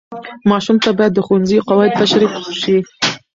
ماشوم 0.49 0.77
ته 0.83 0.89
باید 0.97 1.11
د 1.15 1.19
ښوونځي 1.25 1.57
قواعد 1.67 1.91
تشریح 2.01 2.31
شي. 2.61 2.77